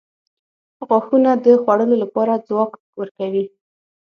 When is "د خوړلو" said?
1.45-1.95